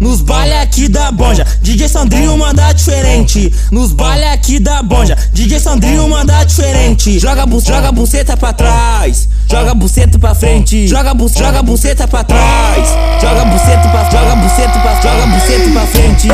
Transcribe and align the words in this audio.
Nos 0.00 0.22
baile 0.22 0.54
aqui 0.54 0.88
da 0.88 1.12
Bonja, 1.12 1.46
DJ 1.60 1.86
Sandrinho 1.86 2.34
manda 2.38 2.72
diferente. 2.72 3.52
Nos 3.70 3.92
baile 3.92 4.24
aqui 4.24 4.58
da 4.58 4.82
Bonja, 4.82 5.14
DJ 5.30 5.60
Sandrinho 5.60 6.08
manda 6.08 6.42
diferente. 6.42 7.18
Joga 7.18 7.44
bu 7.44 7.60
joga 7.60 7.92
buceta 7.92 8.34
pra 8.34 8.54
trás, 8.54 9.28
joga 9.46 9.74
buceta 9.74 10.18
pra 10.18 10.34
frente. 10.34 10.88
Joga 10.88 11.12
bu 11.12 11.28
joga 11.28 11.62
buceta 11.62 12.08
pra 12.08 12.24
trás, 12.24 12.88
joga 13.20 13.44
buceta 13.44 13.88
pra 13.90 14.10
joga 14.10 14.36
buceta 14.36 14.78
pra 14.80 15.00
joga 15.02 15.26
buceta 15.26 15.70
pra 15.70 15.86
frente. 15.86 16.28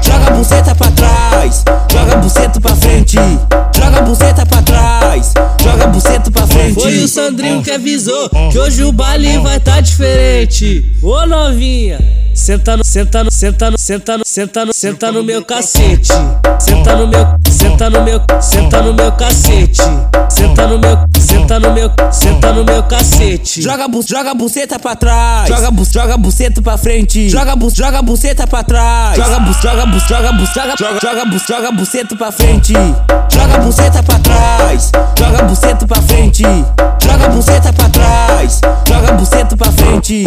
Joga 0.00 0.30
buceta 0.30 0.74
pra 0.76 0.90
trás, 0.92 1.64
joga 1.90 2.16
buceta 2.18 2.60
pra 2.60 2.76
frente. 2.76 3.16
Joga 3.74 4.02
buceta 4.02 4.46
pra 4.46 4.62
trás, 4.62 5.34
joga 5.60 5.86
buceta 5.88 6.30
pra 6.30 6.46
frente. 6.46 6.80
Foi 6.80 6.98
o 6.98 7.08
Sandrinho 7.08 7.62
que 7.64 7.72
avisou 7.72 8.30
que 8.52 8.58
hoje 8.60 8.84
o 8.84 8.92
baile 8.92 9.38
vai 9.38 9.58
tá 9.58 9.80
diferente. 9.80 10.84
Ô 11.02 11.26
novinha, 11.26 11.98
senta 12.38 12.76
no, 12.76 12.84
senta 12.84 13.24
no, 13.24 13.30
senta 13.30 13.70
no, 13.70 13.76
senta 13.76 14.16
no, 14.16 14.24
senta 14.24 14.64
no, 14.64 14.72
senta 14.72 15.12
no 15.12 15.24
meu 15.24 15.44
cacete. 15.44 16.12
Senta 16.60 16.96
no 16.96 17.06
meu, 17.08 17.26
senta 17.50 17.90
no 17.90 18.02
meu, 18.02 18.20
senta 18.40 18.82
no 18.82 18.94
meu 18.94 19.12
cacete. 19.12 19.82
Senta 20.28 20.66
no 20.66 20.78
meu, 20.78 20.98
senta 21.20 21.58
no 21.58 21.72
meu, 21.72 21.90
senta 22.12 22.52
no 22.52 22.64
meu 22.64 22.82
cacete. 22.84 23.60
Joga 23.60 23.88
bu 23.88 24.02
joga 24.06 24.34
buceta 24.34 24.78
pra 24.78 24.94
trás, 24.94 25.48
joga 25.48 25.70
bu 25.70 25.84
joga 25.84 26.16
buceta 26.16 26.62
pra 26.62 26.78
frente. 26.78 27.28
Joga 27.28 27.56
bu 27.56 27.70
joga 27.74 28.02
buceta 28.02 28.46
pra 28.46 28.62
trás, 28.62 29.16
joga 29.16 29.40
bu 29.40 29.52
joga 29.60 29.86
bu 29.86 29.98
joga 29.98 30.32
bu 30.32 30.46
joga 30.46 30.74
joga 30.78 31.00
joga 31.00 31.24
bu 31.24 31.38
joga 31.38 31.72
buceta 31.72 32.16
pra 32.16 32.32
frente. 32.32 32.72
Joga 33.30 33.58
buceta 33.58 34.02
pra 34.02 34.18
trás, 34.18 34.92
joga 35.18 35.42
buceta 35.42 35.86
pra 35.86 36.02
frente. 36.02 36.42
Joga 37.02 37.28
buceta 37.28 37.72
pra 37.72 37.88
trás, 37.88 38.60
joga 38.86 39.12
buceta 39.12 39.56
pra 39.56 39.72
frente. 39.72 40.24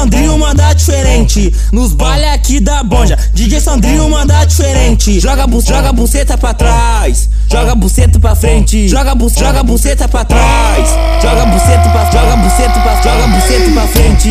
Sandrinho 0.00 0.38
manda 0.38 0.72
diferente. 0.72 1.54
Nos 1.70 1.92
baile 1.92 2.24
aqui 2.24 2.58
da 2.58 2.82
Bonja, 2.82 3.18
DJ 3.34 3.60
Sandrinho 3.60 4.08
manda 4.08 4.42
diferente. 4.46 5.20
Joga 5.20 5.46
bu 5.46 5.60
joga 5.60 5.92
buceta 5.92 6.38
pra 6.38 6.54
trás, 6.54 7.28
joga 7.52 7.74
buceta 7.74 8.18
pra 8.18 8.34
frente. 8.34 8.88
Joga 8.88 9.14
bu 9.14 9.28
joga 9.28 9.62
buceta 9.62 10.08
pra 10.08 10.24
trás, 10.24 10.88
joga 11.22 11.44
buceta 11.44 11.90
pra 11.90 12.10
joga 12.10 12.36
buceta 12.36 12.80
pra 12.80 13.02
joga 13.02 13.26
buceta 13.26 13.70
pra 13.72 13.86
frente. 13.88 14.28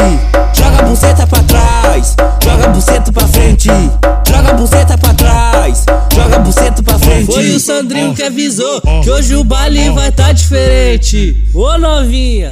Joga 0.58 0.84
buceta 0.90 1.28
pra 1.28 1.44
trás, 1.44 2.16
joga 2.44 2.68
buceta 2.70 3.12
pra 3.12 3.28
frente. 3.28 3.70
Joga 4.28 4.54
buceta 4.54 4.98
pra 4.98 5.14
trás, 5.14 5.86
joga 6.12 6.40
buceta 6.40 6.82
pra 6.82 6.98
frente. 6.98 7.32
Foi 7.32 7.52
o 7.52 7.60
Sandrinho 7.60 8.16
que 8.16 8.24
avisou 8.24 8.82
que 9.04 9.12
hoje 9.12 9.36
o 9.36 9.44
baile 9.44 9.92
vai 9.92 10.12
tá 10.12 10.32
diferente. 10.32 11.38
Ô 11.54 11.78
novinha, 11.78 12.50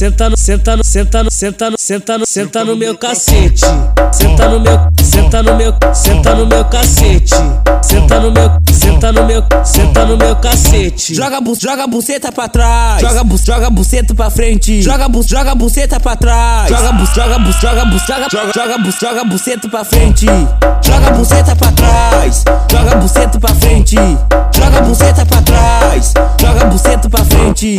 senta 0.00 0.30
no, 0.30 0.36
senta 0.36 0.76
no, 0.76 0.82
senta 0.82 1.22
no, 1.22 1.30
senta 1.30 1.70
no, 1.70 1.76
senta 1.76 2.16
no, 2.16 2.24
senta 2.24 2.64
no 2.64 2.74
meu 2.74 2.96
cacete. 2.96 3.66
Senta 4.10 4.48
no 4.48 4.58
meu, 4.58 4.78
senta 5.04 5.42
no 5.42 5.56
meu, 5.56 5.74
senta 5.92 6.34
no 6.34 6.46
meu 6.46 6.64
cacete. 6.64 7.34
Senta 7.82 8.18
no 8.18 8.32
meu, 8.32 8.50
senta 8.72 9.12
no 9.12 9.26
meu, 9.26 9.44
senta 9.62 10.06
no 10.06 10.16
meu 10.16 10.36
cacete. 10.36 11.14
Joga 11.14 11.42
bu 11.42 11.54
joga 11.54 11.86
buceta 11.86 12.32
pra 12.32 12.48
trás, 12.48 13.02
joga 13.02 13.22
bu 13.22 13.36
joga 13.36 13.68
buceta 13.68 14.14
pra 14.14 14.30
frente. 14.30 14.80
Joga 14.80 15.06
bu 15.06 15.22
joga 15.22 15.54
buceta 15.54 16.00
pra 16.00 16.16
trás, 16.16 16.70
joga 16.70 16.92
bu 16.92 17.04
joga 17.04 17.38
bu 17.38 17.52
joga 17.52 17.84
bu 17.84 17.98
joga 17.98 18.28
joga 18.30 18.52
joga 18.54 18.78
bu 18.78 18.90
joga 18.90 19.24
buceta 19.24 19.68
pra 19.68 19.84
frente. 19.84 20.26
Joga 20.82 21.10
buceta 21.10 21.54
pra 21.54 21.72
trás, 21.72 22.44
joga 22.70 22.96
buceta 22.96 23.38
pra 23.38 23.54
frente. 23.54 23.96
Joga 24.56 24.80
buceta 24.80 25.26
pra 25.26 25.42
trás, 25.42 26.14
joga 26.40 26.64
buceta 26.64 27.10
pra 27.10 27.22
frente. 27.22 27.76